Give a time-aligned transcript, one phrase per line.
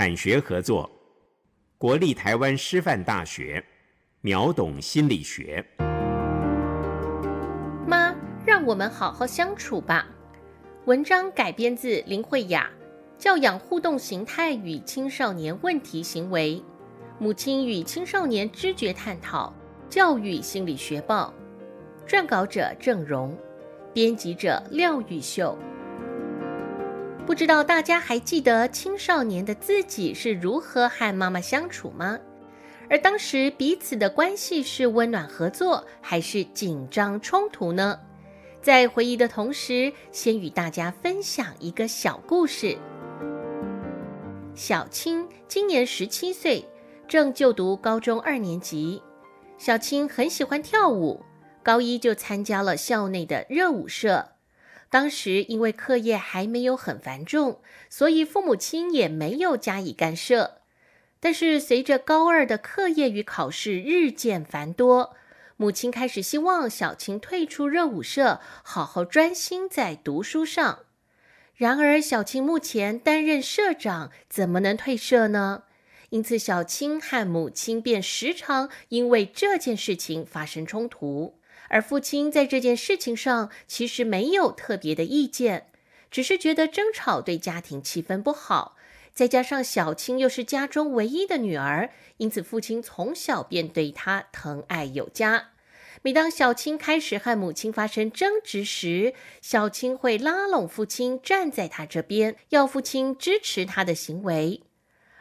[0.00, 0.88] 产学合作，
[1.76, 3.60] 国立台湾师范大学，
[4.20, 5.66] 秒懂心理学。
[7.84, 8.14] 妈，
[8.46, 10.06] 让我们好好相处吧。
[10.84, 12.70] 文章改编自林慧雅，
[13.20, 16.54] 《教养互动形态与青少年问题行为》，
[17.18, 19.52] 母亲与青少年知觉探讨，
[19.90, 21.34] 教育心理学报。
[22.06, 23.36] 撰稿者郑荣，
[23.92, 25.58] 编辑者廖玉秀。
[27.28, 32.18] 不知道大家还记得青少年的自己是如何和妈妈相处吗？
[32.88, 38.00] 而当时彼此的关系是温暖合作，还是紧张冲突呢？
[38.62, 42.78] 在回忆的同时，先与大家分享一个小故事。
[44.54, 46.66] 小青今年十七岁，
[47.06, 49.02] 正就读高中二年级。
[49.58, 51.22] 小青很喜欢跳舞，
[51.62, 54.26] 高一就参加了校内的热舞社。
[54.90, 57.60] 当时因为课业还没有很繁重，
[57.90, 60.62] 所以父母亲也没有加以干涉。
[61.20, 65.16] 但是随着高二的课业与考试日渐繁多，
[65.56, 70.80] 母亲开始希望小青退出热舞社，好好专心在读书上。
[71.54, 75.64] 然而小青目前担任社长，怎么能退社呢？
[76.10, 81.37] 因此小青和母亲便时常因为这件事情发生冲突。
[81.68, 85.68] 而父亲在这件事情上其实没有特别的意见，
[86.10, 88.76] 只是觉得争吵对家庭气氛不好。
[89.12, 95.48] 再加上小青又是家中唯一的女儿，因此父亲从小便对她疼爱有加。
[96.02, 104.62] 每当小青开始和母亲发生争执时，小青会拉拢父亲站在她这边，要父亲支持她的行为。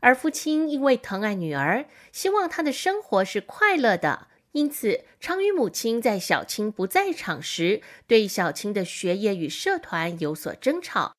[0.00, 4.26] 而父亲因为疼爱女儿，希望她的生活是快乐的。
[4.54, 11.16] 因此，常与母亲在小青不在场时，对小青的学业与社团有所争吵。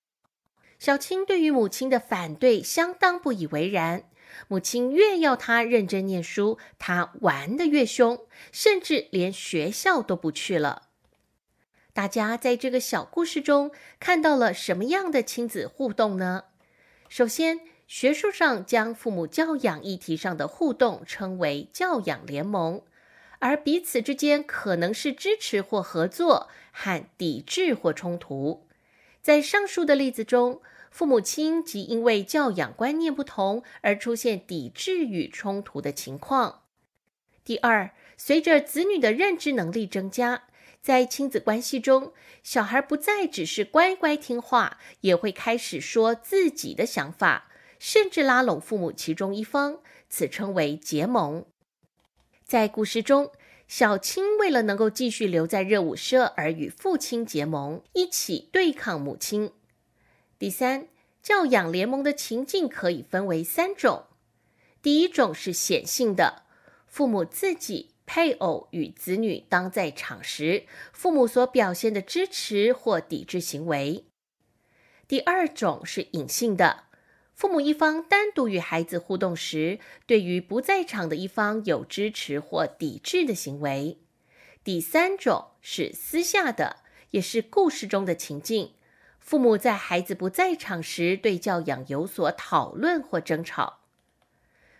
[0.79, 4.05] 小青对于母亲的反对相当不以为然。
[4.47, 10.83] 母亲越要她认真念书，她玩得越凶，甚至连学校都不去了。
[11.91, 16.45] 大家在这个小故事中看到了什么样的亲子互动呢？
[17.09, 22.81] 首先，学术上将父母教养议题上的互动称为教养联盟。
[23.39, 28.67] 而彼此之间可能是支持或合作，和抵制或冲突。
[29.21, 36.61] 在上述的例子中，父母亲即因为教养观念不同而出现抵制与冲突的情况。
[37.43, 40.43] 第二，随着子女的认知能力增加，
[40.81, 49.79] 在亲子关系中，小孩不再只是乖乖听话，也会开始说自己的想法，甚至拉拢父母其中一方，
[50.09, 51.45] 此称为结盟。
[52.45, 53.31] 在故事中，
[53.67, 59.51] 小青为了能够继续留在热舞社而与父亲结盟，一起对抗母亲。
[60.37, 60.87] 第三，
[61.23, 64.03] 教养联盟的情境可以分为三种：
[64.83, 66.43] 第一种是显性的，
[66.85, 74.03] 父母自己、配偶与子女当在场时，父母所表现的支持或抵制行为；
[75.07, 76.83] 第二种是隐性的。
[77.35, 83.97] 父母一方单独与孩子互动时，对于不在场的一方有支持或抵制的行为。
[84.63, 86.77] 第三种是私下的，
[87.11, 88.71] 也是故事中的情境。
[89.19, 93.79] 父母在孩子不在场时对教养有所讨论或争吵。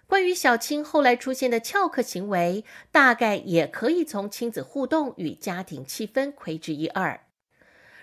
[0.07, 7.24] 关于小青后来出现的翘课行为，大概也可以从亲子互动与家庭气氛窥知一二。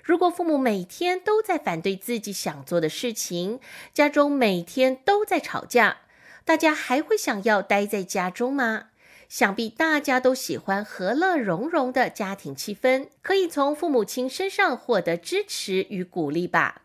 [0.02, 3.60] 如果父母每天都在反对自己想做的事情，
[3.94, 5.98] 家中每天都在吵架，
[6.44, 8.88] 大家还会想要待在家中吗？
[9.28, 16.82] 想必大家都喜欢和乐融融的家庭气氛，可以从父母亲身上获得支持与鼓励吧。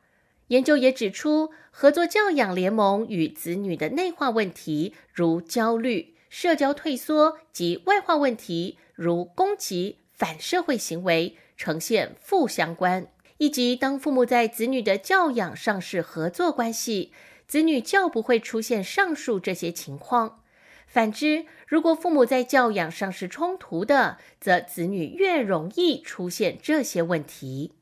[0.48, 11.36] 研究也指出，合作教养联盟与子女的内化问题，如焦虑、社交退缩及外化问题，如攻击、反社会行为。
[11.58, 13.08] 呈现负相关，
[13.40, 17.12] 以及当父母在子女的教养上是合作关系，
[17.48, 20.42] 子女较不会出现上述这些情况。
[20.86, 27.74] 反之，如果父母在教养上是冲突的，则子女越容易出现这些问题。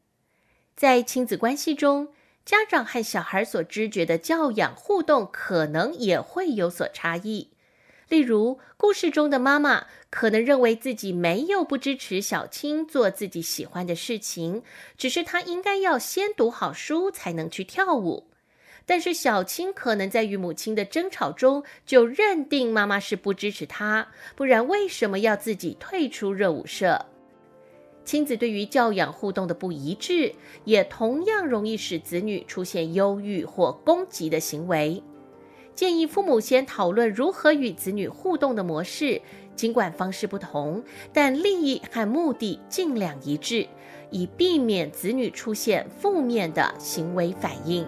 [0.76, 2.10] 在亲子关系中，
[2.44, 7.52] 家长和小孩所知觉的教养互动可能也会有所差异。
[8.08, 14.62] 例如，故事中的妈妈可能认为自己没有不支持小青做自己喜欢的事情，
[14.98, 18.28] 只是她应该要先读好书才能去跳舞。
[18.86, 27.08] 但是小青可能在与母亲的争吵中就认定妈妈是不支持她，不然为什么要自己退出热舞社？
[28.04, 30.32] 亲子对于教养互动的不一致，
[30.66, 35.02] 也同样容易使子女出现忧郁或攻击的行为。
[35.76, 39.22] 建议父母先讨论如何与子女互动的模式，
[39.56, 40.82] 尽管方式不同，
[41.12, 43.68] 但利益和目的尽量一致，
[44.10, 47.86] 以避免子女出现负面的行为反应。